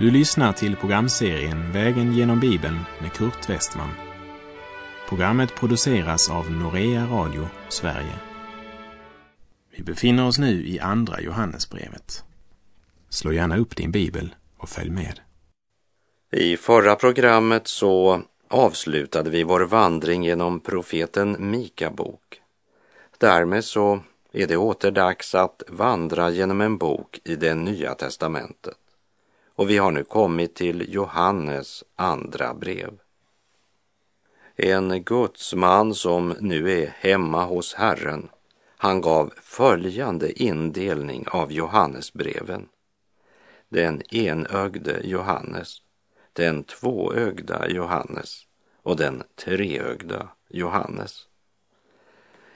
[0.00, 3.90] Du lyssnar till programserien Vägen genom Bibeln med Kurt Westman.
[5.08, 8.14] Programmet produceras av Norea Radio Sverige.
[9.76, 12.24] Vi befinner oss nu i Andra Johannesbrevet.
[13.08, 15.20] Slå gärna upp din bibel och följ med.
[16.32, 22.40] I förra programmet så avslutade vi vår vandring genom profeten Mika bok.
[23.18, 24.00] Därmed så
[24.32, 28.79] är det åter dags att vandra genom en bok i det nya testamentet.
[29.60, 32.98] Och vi har nu kommit till Johannes andra brev.
[34.56, 38.28] En gudsman som nu är hemma hos Herren,
[38.76, 42.68] han gav följande indelning av Johannesbreven.
[43.68, 45.76] Den enögde Johannes,
[46.32, 48.42] den tvåögda Johannes
[48.82, 51.26] och den treögda Johannes.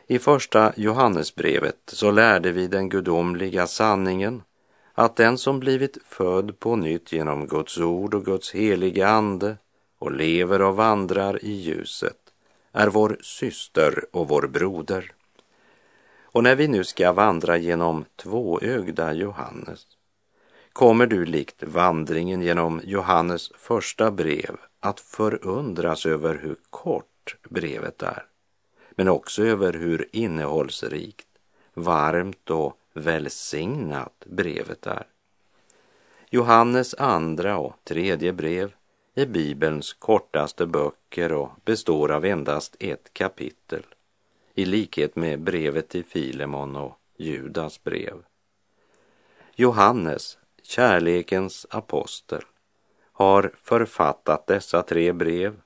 [0.07, 4.43] I första Johannesbrevet så lärde vi den gudomliga sanningen
[4.95, 9.57] att den som blivit född på nytt genom Guds ord och Guds heliga ande
[9.99, 12.19] och lever och vandrar i ljuset
[12.73, 15.13] är vår syster och vår broder.
[16.23, 19.87] Och när vi nu ska vandra genom tvåögda Johannes
[20.73, 28.27] kommer du likt vandringen genom Johannes första brev att förundras över hur kort brevet är,
[28.91, 31.29] men också över hur innehållsrikt,
[31.75, 35.07] varmt och välsignat brevet är.
[36.31, 38.75] Johannes andra och tredje brev
[39.15, 43.83] är Bibelns kortaste böcker och består av endast ett kapitel,
[44.55, 48.23] i likhet med brevet till Filemon och Judas brev.
[49.55, 52.43] Johannes, kärlekens apostel,
[53.13, 55.61] har författat dessa tre brev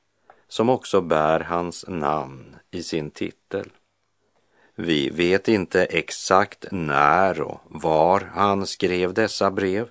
[0.48, 3.70] som också bär hans namn i sin titel.
[4.80, 9.88] Vi vet inte exakt när och var han skrev dessa brev,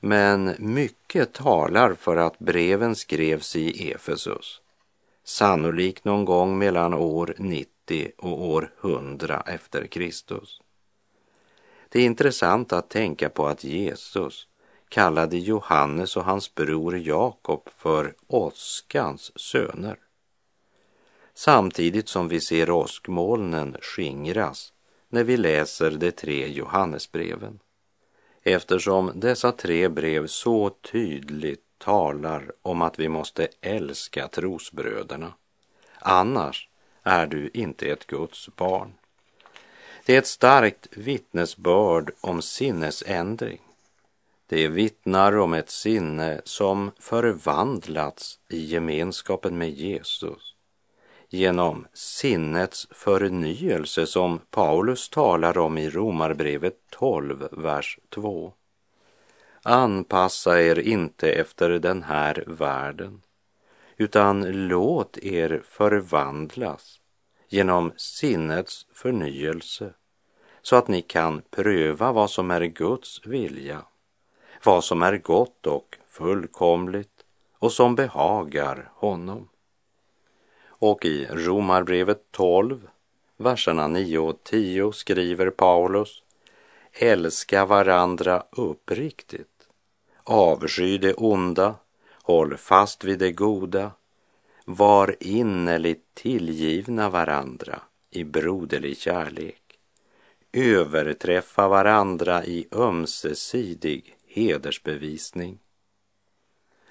[0.00, 4.60] men mycket talar för att breven skrevs i Efesus,
[5.24, 10.60] sannolikt någon gång mellan år 90 och år 100 efter Kristus.
[11.88, 14.48] Det är intressant att tänka på att Jesus
[14.88, 19.96] kallade Johannes och hans bror Jakob för åskans söner
[21.36, 24.72] samtidigt som vi ser åskmolnen skingras
[25.08, 27.58] när vi läser de tre Johannesbreven.
[28.42, 35.32] Eftersom dessa tre brev så tydligt talar om att vi måste älska trosbröderna.
[35.98, 36.68] Annars
[37.02, 38.92] är du inte ett Guds barn.
[40.06, 43.60] Det är ett starkt vittnesbörd om sinnesändring.
[44.46, 50.45] Det vittnar om ett sinne som förvandlats i gemenskapen med Jesus
[51.28, 58.52] genom sinnets förnyelse som Paulus talar om i Romarbrevet 12, vers 2.
[59.62, 63.22] Anpassa er inte efter den här världen,
[63.96, 67.00] utan låt er förvandlas
[67.48, 69.92] genom sinnets förnyelse
[70.62, 73.84] så att ni kan pröva vad som är Guds vilja,
[74.64, 77.24] vad som är gott och fullkomligt
[77.58, 79.48] och som behagar honom.
[80.86, 82.88] Och i Romarbrevet 12,
[83.36, 86.22] verserna 9 och 10 skriver Paulus
[86.92, 89.68] Älska varandra uppriktigt.
[90.24, 91.74] Avsky det onda.
[92.22, 93.90] Håll fast vid det goda.
[94.64, 97.80] Var innerligt tillgivna varandra
[98.10, 99.78] i broderlig kärlek.
[100.52, 105.58] Överträffa varandra i ömsesidig hedersbevisning.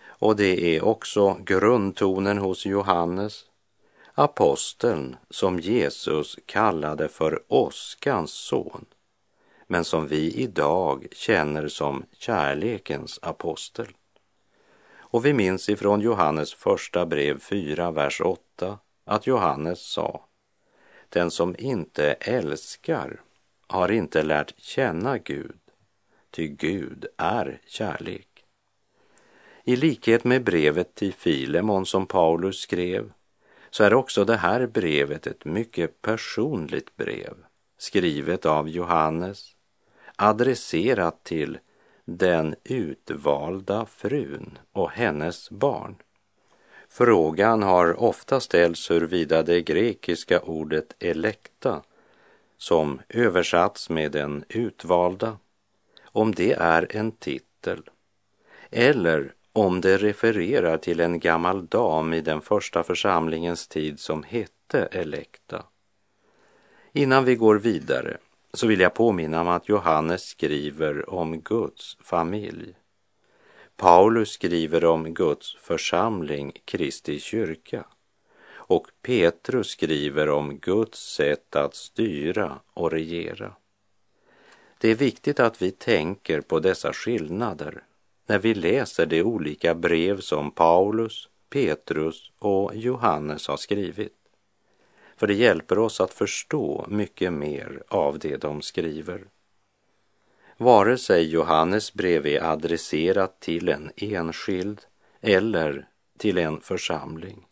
[0.07, 3.45] Och det är också grundtonen hos Johannes
[4.17, 8.85] aposteln som Jesus kallade för åskans son,
[9.67, 13.87] men som vi idag känner som kärlekens apostel.
[14.95, 20.25] Och vi minns ifrån Johannes första brev 4, vers 8 att Johannes sa
[21.09, 23.21] Den som inte älskar
[23.67, 25.59] har inte lärt känna Gud,
[26.31, 28.27] ty Gud är kärlek.
[29.63, 33.11] I likhet med brevet till Filemon som Paulus skrev
[33.75, 37.33] så är också det här brevet ett mycket personligt brev
[37.77, 39.55] skrivet av Johannes
[40.15, 41.57] adresserat till
[42.05, 45.95] den utvalda frun och hennes barn.
[46.89, 51.81] Frågan har ofta ställts huruvida det grekiska ordet elekta
[52.57, 55.37] som översatts med den utvalda,
[56.05, 57.89] om det är en titel
[58.71, 64.79] eller om det refererar till en gammal dam i den första församlingens tid som hette
[64.91, 65.63] Elekta.
[66.91, 68.17] Innan vi går vidare
[68.53, 72.73] så vill jag påminna om att Johannes skriver om Guds familj.
[73.77, 77.85] Paulus skriver om Guds församling, Kristi kyrka.
[78.53, 83.53] Och Petrus skriver om Guds sätt att styra och regera.
[84.77, 87.83] Det är viktigt att vi tänker på dessa skillnader
[88.25, 94.13] när vi läser de olika brev som Paulus, Petrus och Johannes har skrivit.
[95.17, 99.25] För det hjälper oss att förstå mycket mer av det de skriver.
[100.57, 104.81] Vare sig Johannes brev är adresserat till en enskild
[105.21, 105.87] eller
[106.17, 107.45] till en församling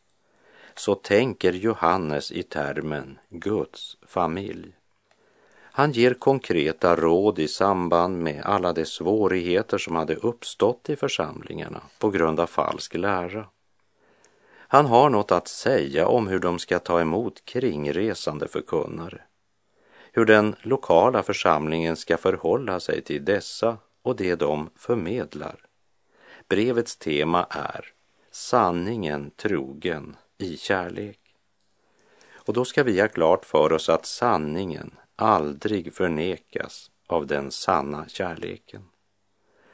[0.75, 4.75] så tänker Johannes i termen Guds familj.
[5.75, 11.81] Han ger konkreta råd i samband med alla de svårigheter som hade uppstått i församlingarna
[11.99, 13.45] på grund av falsk lära.
[14.55, 19.21] Han har något att säga om hur de ska ta emot kringresande förkunnare,
[20.11, 25.55] hur den lokala församlingen ska förhålla sig till dessa och det de förmedlar.
[26.47, 27.85] Brevets tema är
[28.31, 31.19] sanningen trogen i kärlek.
[32.33, 34.91] Och då ska vi ha klart för oss att sanningen
[35.23, 38.81] aldrig förnekas av den sanna kärleken.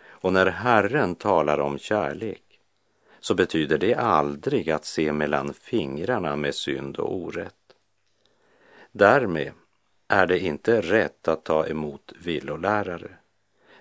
[0.01, 2.43] Och när Herren talar om kärlek
[3.19, 7.55] så betyder det aldrig att se mellan fingrarna med synd och orätt.
[8.91, 9.51] Därmed
[10.07, 13.11] är det inte rätt att ta emot villolärare,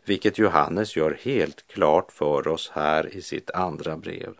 [0.04, 4.34] vilket Johannes gör helt klart för oss här i sitt andra brev.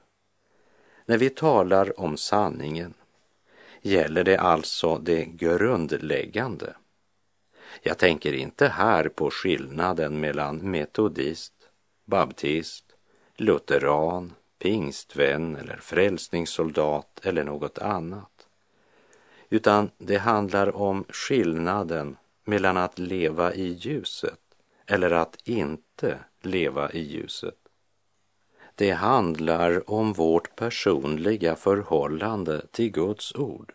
[1.07, 2.95] När vi talar om sanningen
[3.83, 6.75] gäller det alltså det grundläggande.
[7.83, 11.53] Jag tänker inte här på skillnaden mellan metodist,
[12.05, 12.85] baptist,
[13.37, 18.47] lutheran, pingstvän eller frälsningssoldat eller något annat.
[19.51, 24.39] Utan det handlar om skillnaden mellan att leva i ljuset
[24.87, 27.59] eller att inte leva i ljuset.
[28.75, 33.73] Det handlar om vårt personliga förhållande till Guds ord.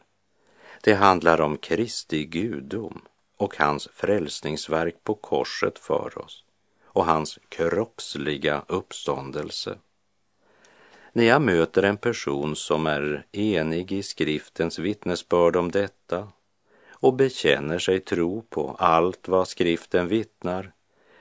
[0.82, 3.02] Det handlar om Kristi gudom
[3.44, 6.44] och hans frälsningsverk på korset för oss
[6.84, 9.78] och hans kroppsliga uppståndelse.
[11.14, 16.28] När jag möter en person som är enig i skriftens vittnesbörd om detta
[16.90, 20.72] och bekänner sig tro på allt vad skriften vittnar,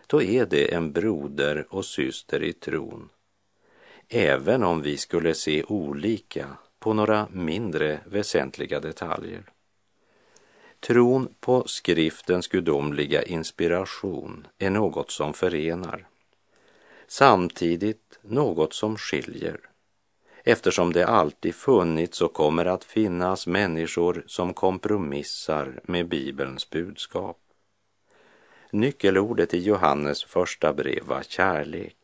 [0.06, 3.08] då är det en broder och syster i tron.
[4.08, 9.51] Även om vi skulle se olika på några mindre väsentliga detaljer.
[10.86, 16.06] Tron på skriftens gudomliga inspiration är något som förenar,
[17.06, 19.60] samtidigt något som skiljer
[20.44, 27.38] eftersom det alltid funnits och kommer att finnas människor som kompromissar med Bibelns budskap.
[28.70, 31.96] Nyckelordet i Johannes första brev var kärlek.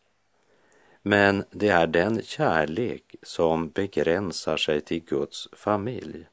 [1.03, 6.27] Men det är den kärlek som begränsar sig till Guds familj.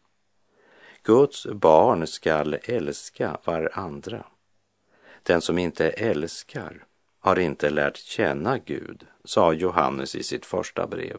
[1.06, 4.26] Guds barn skall älska varandra.
[5.24, 6.84] Den som inte älskar
[7.20, 11.18] har inte lärt känna Gud, sa Johannes i sitt första brev.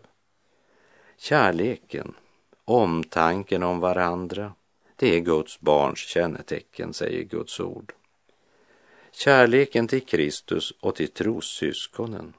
[1.16, 2.14] Kärleken,
[2.64, 4.52] omtanken om varandra,
[4.96, 7.92] det är Guds barns kännetecken, säger Guds ord.
[9.12, 12.32] Kärleken till Kristus och till trossyskonen.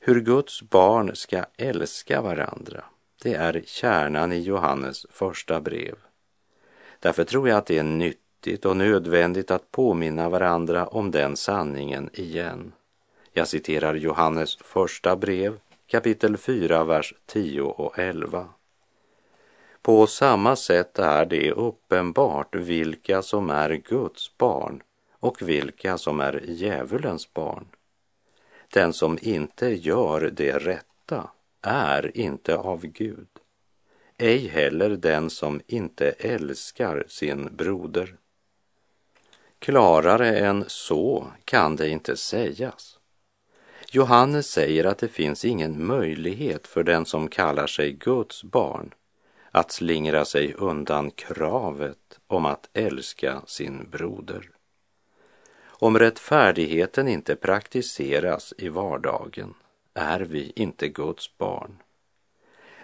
[0.00, 2.84] Hur Guds barn ska älska varandra,
[3.22, 5.96] det är kärnan i Johannes första brev.
[7.06, 12.10] Därför tror jag att det är nyttigt och nödvändigt att påminna varandra om den sanningen
[12.12, 12.72] igen.
[13.32, 18.48] Jag citerar Johannes första brev kapitel 4, vers 10 och 11.
[19.82, 24.82] På samma sätt är det uppenbart vilka som är Guds barn
[25.20, 27.66] och vilka som är djävulens barn.
[28.72, 31.30] Den som inte gör det rätta
[31.62, 33.28] är inte av Gud,
[34.18, 38.16] ej heller den som inte älskar sin broder.
[39.58, 42.98] Klarare än så kan det inte sägas.
[43.90, 48.94] Johannes säger att det finns ingen möjlighet för den som kallar sig Guds barn
[49.50, 54.50] att slingra sig undan kravet om att älska sin broder.
[55.64, 59.54] Om rättfärdigheten inte praktiseras i vardagen
[59.94, 61.82] är vi inte Guds barn.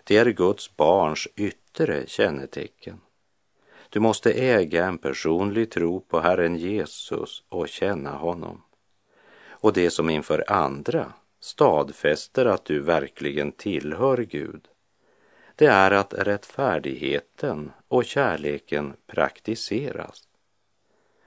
[0.04, 3.00] Det är Guds barns yttre kännetecken.
[3.88, 8.62] Du måste äga en personlig tro på Herren Jesus och känna honom
[9.62, 14.68] och det som inför andra stadfäster att du verkligen tillhör Gud,
[15.56, 20.28] det är att rättfärdigheten och kärleken praktiseras.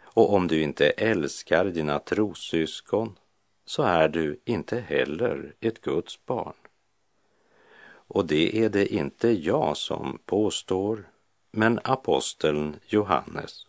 [0.01, 3.17] Och om du inte älskar dina trossyskon,
[3.65, 6.64] så är du inte heller ett Guds barn.
[8.15, 11.09] Och det är det inte jag som påstår,
[11.51, 13.67] men aposteln Johannes.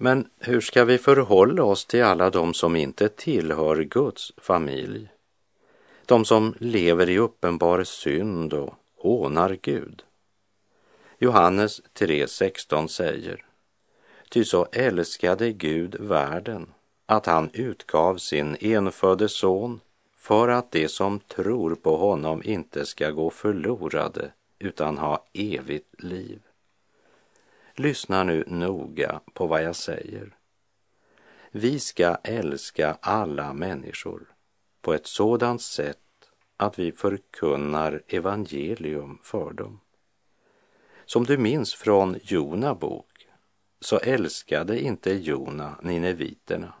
[0.00, 5.08] Men hur ska vi förhålla oss till alla de som inte tillhör Guds familj?
[6.06, 10.02] De som lever i uppenbar synd och hånar Gud.
[11.18, 13.44] Johannes 3.16 säger
[14.30, 16.72] Ty så älskade Gud världen
[17.06, 19.80] att han utgav sin enfödde son
[20.16, 26.40] för att de som tror på honom inte ska gå förlorade utan ha evigt liv.
[27.78, 30.36] Lyssna nu noga på vad jag säger.
[31.50, 34.22] Vi ska älska alla människor
[34.80, 35.98] på ett sådant sätt
[36.56, 39.80] att vi förkunnar evangelium för dem.
[41.04, 43.26] Som du minns från Jona bok
[43.80, 46.72] så älskade inte Jona nineviterna.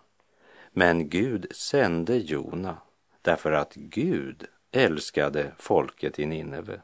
[0.72, 2.78] Men Gud sände Jona
[3.22, 6.80] därför att Gud älskade folket i Nineve.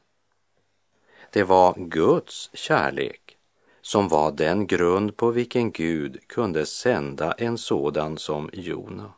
[1.31, 3.34] Det var Guds kärlek
[3.85, 9.13] som var den grund på vilken Gud kunde sända en sådan som Jona.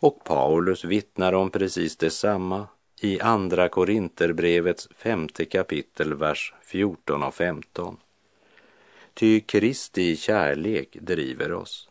[0.00, 2.66] Och Paulus vittnar om precis detsamma
[3.00, 7.96] i Andra Korinterbrevets femte kapitel, vers 14 och 15.
[9.14, 11.88] Ty Kristi kärlek driver oss,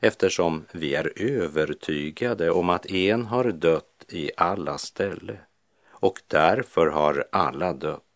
[0.00, 5.38] eftersom vi är övertygade om att en har dött i alla ställe
[5.90, 8.09] och därför har alla dött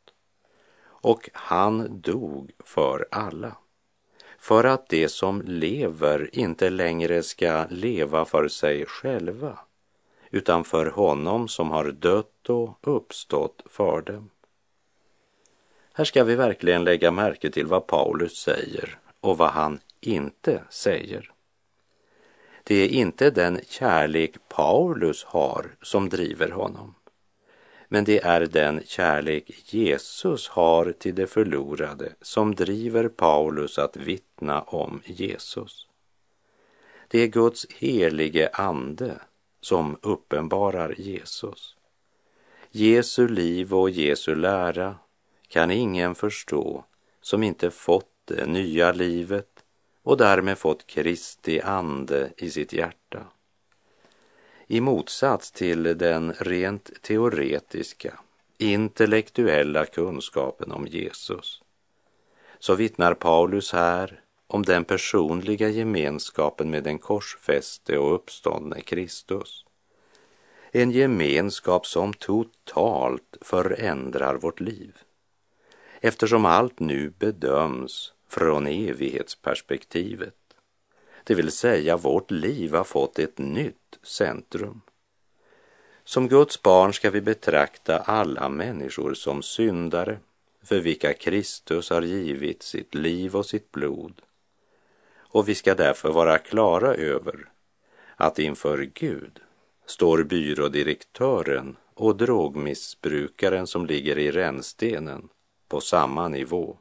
[1.05, 3.57] och han dog för alla.
[4.39, 9.59] För att de som lever inte längre ska leva för sig själva,
[10.31, 14.31] utan för honom som har dött och uppstått för dem.
[15.93, 21.33] Här ska vi verkligen lägga märke till vad Paulus säger och vad han inte säger.
[22.65, 26.95] Det är inte den kärlek Paulus har som driver honom
[27.95, 34.63] men det är den kärlek Jesus har till det förlorade som driver Paulus att vittna
[34.63, 35.87] om Jesus.
[37.09, 39.19] Det är Guds helige ande
[39.61, 41.77] som uppenbarar Jesus.
[42.71, 44.97] Jesu liv och Jesu lära
[45.49, 46.85] kan ingen förstå
[47.21, 49.65] som inte fått det nya livet
[50.03, 53.27] och därmed fått Kristi ande i sitt hjärta
[54.75, 58.19] i motsats till den rent teoretiska,
[58.59, 61.63] intellektuella kunskapen om Jesus,
[62.59, 69.65] så vittnar Paulus här om den personliga gemenskapen med den korsfäste och uppståndne Kristus.
[70.73, 74.97] En gemenskap som totalt förändrar vårt liv.
[76.01, 80.44] Eftersom allt nu bedöms från evighetsperspektivet
[81.25, 84.81] det vill säga vårt liv har fått ett nytt centrum.
[86.05, 90.19] Som Guds barn ska vi betrakta alla människor som syndare
[90.63, 94.23] för vilka Kristus har givit sitt liv och sitt blod.
[95.17, 97.49] Och vi ska därför vara klara över
[98.17, 99.41] att inför Gud
[99.87, 105.29] står byrådirektören och drogmissbrukaren som ligger i rännstenen
[105.69, 106.79] på samma nivå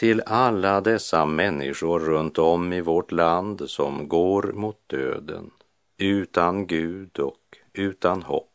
[0.00, 5.50] till alla dessa människor runt om i vårt land som går mot döden
[5.98, 8.52] utan Gud och utan hopp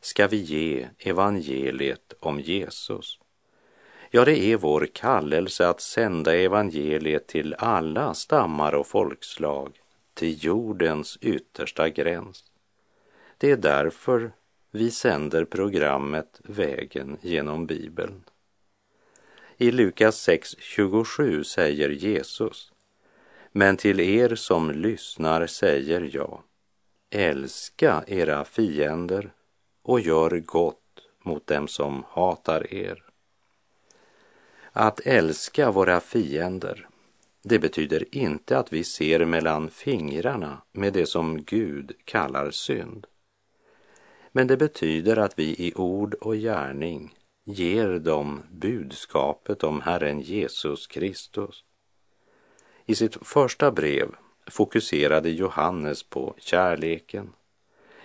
[0.00, 3.18] ska vi ge evangeliet om Jesus.
[4.10, 9.80] Ja, det är vår kallelse att sända evangeliet till alla stammar och folkslag,
[10.14, 12.44] till jordens yttersta gräns.
[13.38, 14.32] Det är därför
[14.70, 18.24] vi sänder programmet Vägen genom Bibeln.
[19.62, 22.72] I Lukas 6.27 säger Jesus,
[23.52, 26.42] men till er som lyssnar säger jag,
[27.10, 29.32] älska era fiender
[29.82, 33.04] och gör gott mot dem som hatar er.
[34.72, 36.88] Att älska våra fiender,
[37.42, 43.06] det betyder inte att vi ser mellan fingrarna med det som Gud kallar synd.
[44.32, 50.86] Men det betyder att vi i ord och gärning ger dem budskapet om Herren Jesus
[50.86, 51.64] Kristus.
[52.86, 54.14] I sitt första brev
[54.46, 57.32] fokuserade Johannes på kärleken.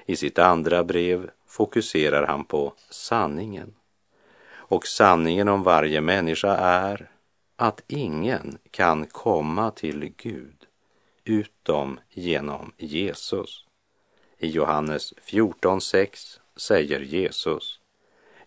[0.06, 3.74] I sitt andra brev fokuserar han på sanningen.
[4.48, 7.12] Och sanningen om varje människa är
[7.56, 10.66] att ingen kan komma till Gud
[11.24, 13.66] utom genom Jesus.
[14.38, 17.80] I Johannes 14.6 säger Jesus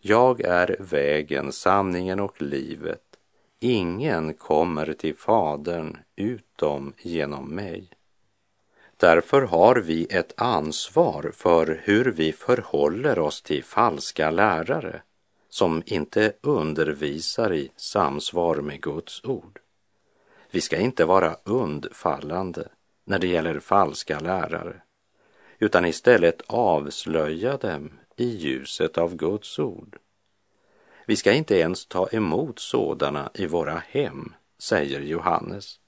[0.01, 3.03] jag är vägen, sanningen och livet.
[3.61, 7.91] Ingen kommer till Fadern utom genom mig.
[8.97, 15.03] Därför har vi ett ansvar för hur vi förhåller oss till falska lärare
[15.49, 19.59] som inte undervisar i samsvar med Guds ord.
[20.51, 22.69] Vi ska inte vara undfallande
[23.05, 24.83] när det gäller falska lärare,
[25.59, 27.91] utan istället avslöja dem
[28.21, 29.97] i ljuset av Guds ord.
[31.07, 35.81] Vi ska inte ens ta emot sådana i våra hem, säger Johannes.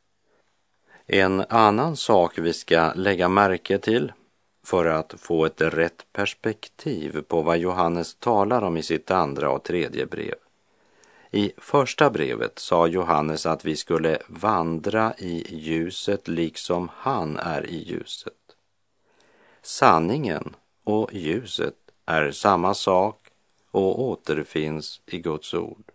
[1.06, 4.12] En annan sak vi ska lägga märke till
[4.64, 9.62] för att få ett rätt perspektiv på vad Johannes talar om i sitt andra och
[9.62, 10.34] tredje brev.
[11.30, 17.76] I första brevet sa Johannes att vi skulle vandra i ljuset liksom han är i
[17.76, 18.34] ljuset.
[19.62, 21.74] Sanningen och ljuset
[22.10, 23.26] är samma sak
[23.70, 25.92] och återfinns i Guds ord.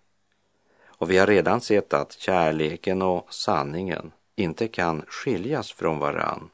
[0.86, 6.50] Och vi har redan sett att kärleken och sanningen inte kan skiljas från varann.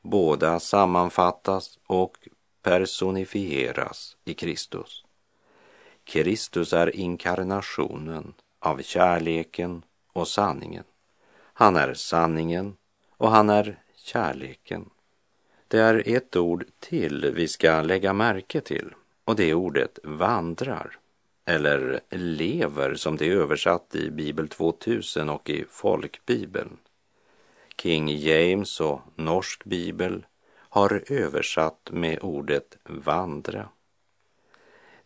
[0.00, 2.16] Båda sammanfattas och
[2.62, 5.04] personifieras i Kristus.
[6.04, 9.82] Kristus är inkarnationen av kärleken
[10.12, 10.84] och sanningen.
[11.36, 12.76] Han är sanningen
[13.16, 14.90] och han är kärleken.
[15.70, 20.98] Det är ett ord till vi ska lägga märke till och det är ordet vandrar
[21.46, 26.76] eller lever som det är översatt i Bibel 2000 och i folkbibeln.
[27.82, 33.68] King James och Norsk bibel har översatt med ordet vandra.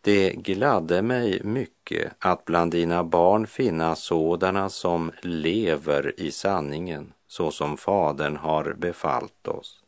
[0.01, 7.51] Det gladde mig mycket att bland dina barn finna sådana som lever i sanningen så
[7.51, 9.84] som Fadern har befallt oss,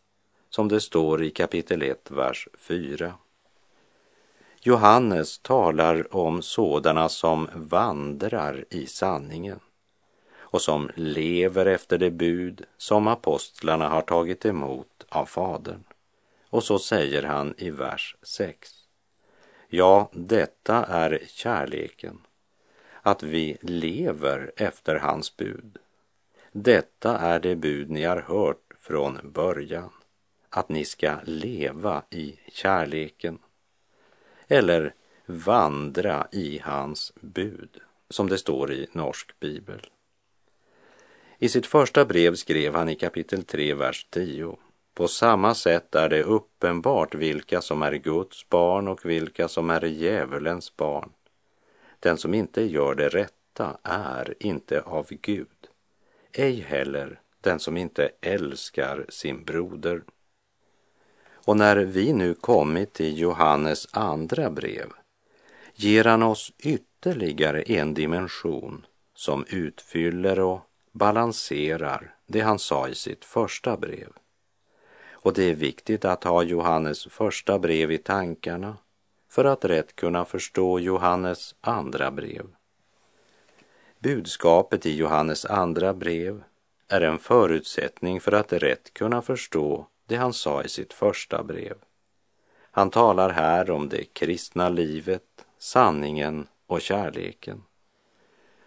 [0.57, 3.15] som det står i kapitel 1, vers 4.
[4.61, 9.61] Johannes talar om sådana som vandrar i sanningen
[10.37, 15.85] och som lever efter det bud som apostlarna har tagit emot av Fadern.
[16.51, 18.71] Och så säger han i vers 6.
[19.69, 22.19] Ja, detta är kärleken,
[23.03, 25.79] att vi lever efter hans bud.
[26.53, 29.91] Detta är det bud ni har hört från början,
[30.51, 33.39] att ni ska leva i kärleken.
[34.49, 34.95] Eller
[35.27, 37.81] vandra i hans bud,
[38.11, 39.91] som det står i norsk bibel.
[41.39, 44.57] I sitt första brev skrev han i kapitel 3, vers 10.
[44.95, 49.85] På samma sätt är det uppenbart vilka som är Guds barn och vilka som är
[49.85, 51.13] djävulens barn.
[52.01, 55.69] Den som inte gör det rätta är inte av Gud,
[56.33, 60.03] ej heller den som inte älskar sin broder.
[61.47, 64.93] Och när vi nu kommit till Johannes andra brev
[65.75, 70.61] ger han oss ytterligare en dimension som utfyller och
[70.93, 74.13] balanserar det han sa i sitt första brev.
[75.11, 78.77] Och det är viktigt att ha Johannes första brev i tankarna
[79.29, 82.47] för att rätt kunna förstå Johannes andra brev.
[83.99, 86.43] Budskapet i Johannes andra brev
[86.89, 91.77] är en förutsättning för att rätt kunna förstå det han sa i sitt första brev.
[92.71, 97.63] Han talar här om det kristna livet, sanningen och kärleken.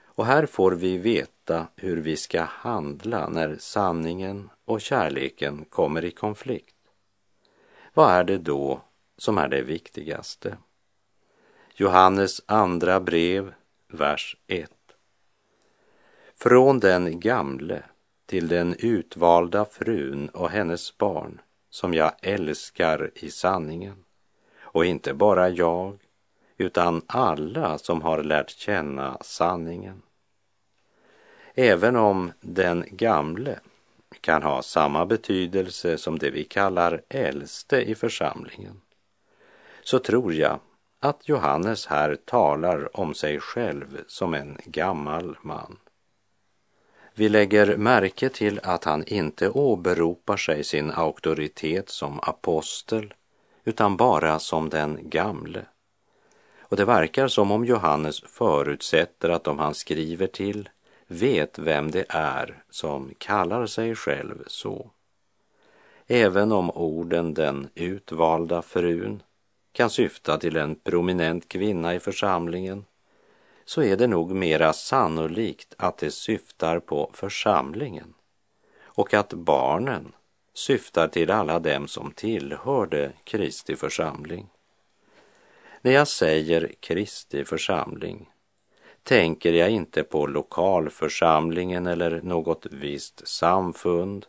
[0.03, 6.11] Och här får vi veta hur vi ska handla när sanningen och kärleken kommer i
[6.11, 6.75] konflikt.
[7.93, 8.81] Vad är det då
[9.17, 10.57] som är det viktigaste?
[11.75, 13.53] Johannes andra brev,
[13.87, 14.71] vers 1.
[16.35, 17.83] Från den gamle
[18.29, 24.03] till den utvalda frun och hennes barn som jag älskar i sanningen.
[24.61, 25.97] Och inte bara jag,
[26.57, 30.01] utan alla som har lärt känna sanningen.
[31.53, 33.59] Även om den gamle
[34.21, 38.81] kan ha samma betydelse som det vi kallar äldste i församlingen,
[39.83, 40.59] så tror jag
[40.99, 45.77] att Johannes här talar om sig själv som en gammal man.
[47.19, 53.13] Vi lägger märke till att han inte åberopar sig sin auktoritet som apostel,
[53.63, 55.65] utan bara som den gamle.
[56.59, 60.69] Och det verkar som om Johannes förutsätter att de han skriver till
[61.07, 64.91] vet vem det är som kallar sig själv så.
[66.07, 69.23] Även om orden den utvalda frun
[69.71, 72.85] kan syfta till en prominent kvinna i församlingen
[73.69, 78.13] så är det nog mera sannolikt att det syftar på församlingen
[78.83, 80.11] och att barnen
[80.53, 84.49] syftar till alla dem som tillhörde Kristi församling.
[85.81, 88.29] När jag säger Kristi församling
[89.03, 94.25] tänker jag inte på lokalförsamlingen eller något visst samfund,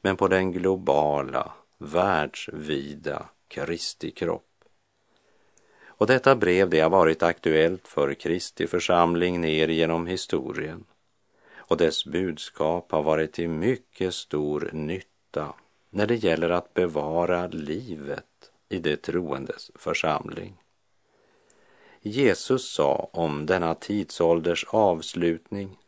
[0.00, 4.53] men på den globala, världsvida Kristi kropp.
[5.96, 10.84] Och detta brev det har varit aktuellt för Kristi församling ner genom historien
[11.56, 15.54] och dess budskap har varit till mycket stor nytta
[15.90, 18.24] när det gäller att bevara livet
[18.68, 20.56] i det troendes församling.
[22.00, 25.78] Jesus sa om denna tidsålders avslutning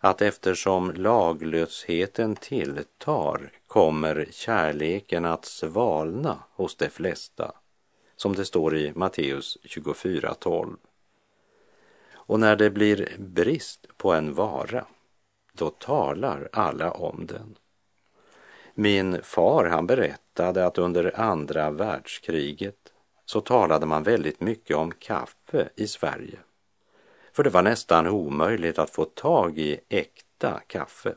[0.00, 7.52] att eftersom laglösheten tilltar kommer kärleken att svalna hos de flesta,
[8.20, 10.76] som det står i Matteus 24.12.
[12.12, 14.86] Och när det blir brist på en vara,
[15.52, 17.58] då talar alla om den.
[18.74, 22.92] Min far han berättade att under andra världskriget
[23.24, 26.38] så talade man väldigt mycket om kaffe i Sverige.
[27.32, 31.14] För det var nästan omöjligt att få tag i äkta kaffe.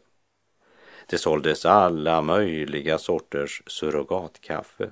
[1.07, 4.89] Det såldes alla möjliga sorters surrogatkaffe.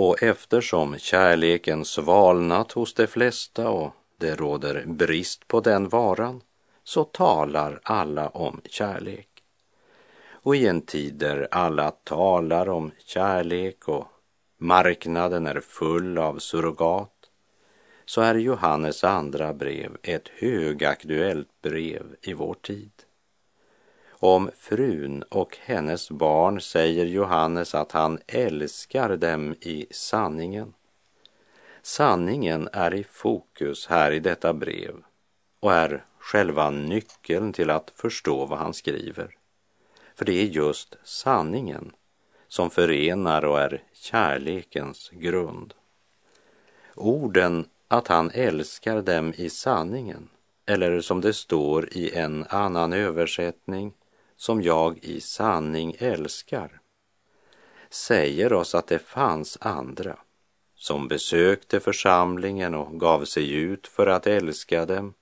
[0.00, 6.40] Och eftersom kärleken svalnat hos de flesta och det råder brist på den varan
[6.84, 9.28] så talar alla om kärlek.
[10.30, 14.06] Och i en tid där alla talar om kärlek och
[14.58, 17.30] marknaden är full av surrogat
[18.04, 22.92] så är Johannes andra brev ett högaktuellt brev i vår tid.
[24.22, 30.74] Om frun och hennes barn säger Johannes att han älskar dem i sanningen.
[31.82, 34.94] Sanningen är i fokus här i detta brev
[35.60, 39.36] och är själva nyckeln till att förstå vad han skriver.
[40.14, 41.92] För det är just sanningen
[42.48, 45.74] som förenar och är kärlekens grund.
[46.94, 50.28] Orden att han älskar dem i sanningen,
[50.66, 53.92] eller som det står i en annan översättning,
[54.40, 56.80] som jag i sanning älskar,
[57.90, 60.18] säger oss att det fanns andra
[60.74, 65.14] som besökte församlingen och gav sig ut för att älska dem,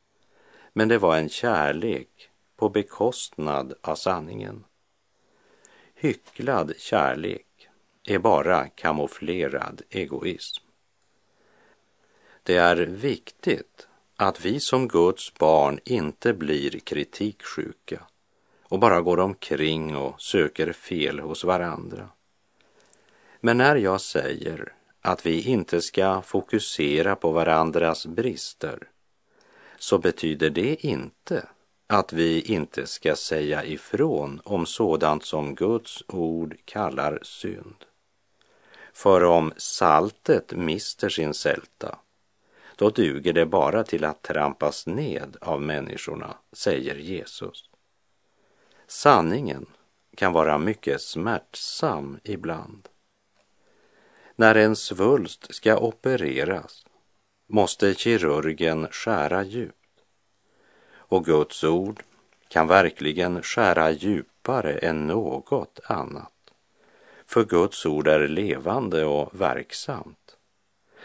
[0.72, 4.64] men det var en kärlek på bekostnad av sanningen.
[5.94, 7.68] Hycklad kärlek
[8.04, 10.64] är bara kamouflerad egoism.
[12.42, 18.06] Det är viktigt att vi som Guds barn inte blir kritiksjuka
[18.68, 22.08] och bara går omkring och söker fel hos varandra.
[23.40, 28.88] Men när jag säger att vi inte ska fokusera på varandras brister
[29.78, 31.48] så betyder det inte
[31.86, 37.84] att vi inte ska säga ifrån om sådant som Guds ord kallar synd.
[38.92, 41.98] För om saltet mister sin sälta,
[42.76, 47.67] då duger det bara till att trampas ned av människorna, säger Jesus.
[48.90, 49.66] Sanningen
[50.16, 52.88] kan vara mycket smärtsam ibland.
[54.36, 56.86] När en svulst ska opereras
[57.46, 59.74] måste kirurgen skära djupt.
[60.90, 62.02] Och Guds ord
[62.48, 66.52] kan verkligen skära djupare än något annat.
[67.26, 70.36] För Guds ord är levande och verksamt.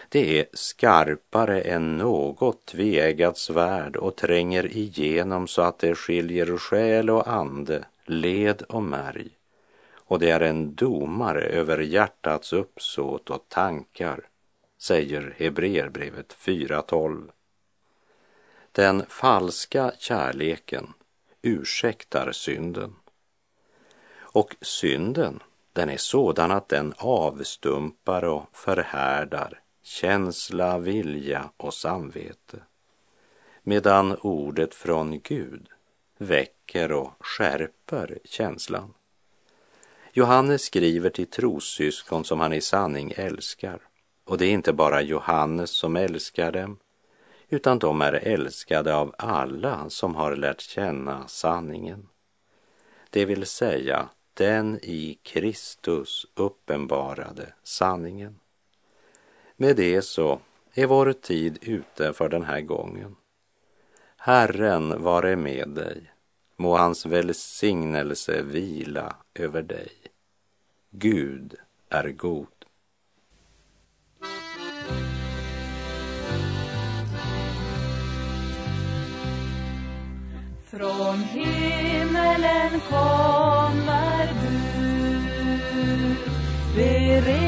[0.09, 7.09] Det är skarpare än något tveeggat svärd och tränger igenom så att det skiljer själ
[7.09, 9.29] och ande, led och märg.
[9.95, 14.19] Och det är en domare över hjärtats uppsåt och tankar,
[14.77, 17.29] säger Hebreerbrevet 4.12.
[18.71, 20.93] Den falska kärleken
[21.41, 22.95] ursäktar synden.
[24.15, 25.39] Och synden,
[25.73, 32.63] den är sådan att den avstumpar och förhärdar känsla, vilja och samvete.
[33.63, 35.67] Medan ordet från Gud
[36.17, 38.93] väcker och skärper känslan.
[40.13, 43.79] Johannes skriver till trossyskon som han i sanning älskar.
[44.25, 46.77] Och det är inte bara Johannes som älskar dem,
[47.49, 52.07] utan de är älskade av alla som har lärt känna sanningen.
[53.09, 58.39] Det vill säga den i Kristus uppenbarade sanningen.
[59.63, 60.39] Med det så
[60.73, 63.15] är vår tid ute för den här gången.
[64.17, 66.11] Herren vare med dig.
[66.57, 69.91] Må hans välsignelse vila över dig.
[70.89, 71.55] Gud
[71.89, 72.47] är god.
[80.63, 84.59] Från himmelen kommer du,
[86.75, 87.42] beredd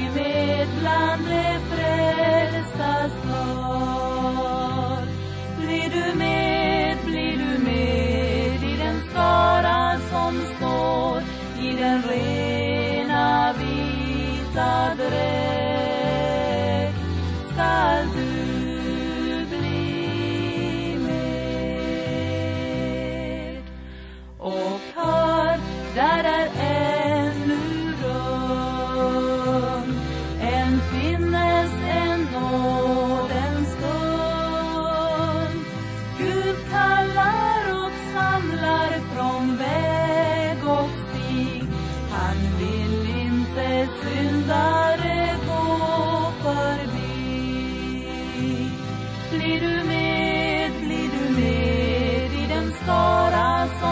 [0.00, 1.49] primer plan de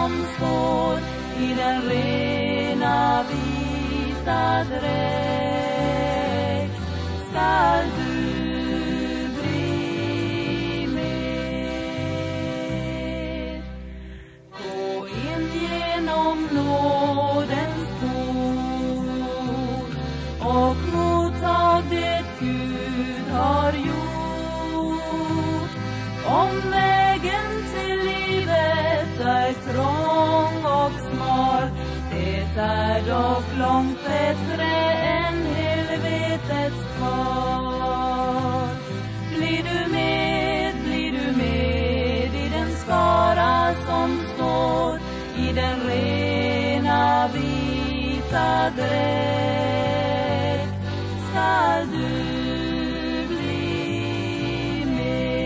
[0.09, 5.28] om i tiden rena visa dret.
[34.29, 38.69] bättre än helvetets kvar.
[39.37, 44.99] Blir du med, blir du med i den skara som står
[45.37, 50.75] i den rena vita dräkt
[51.31, 52.09] skall du
[53.29, 55.39] bli med.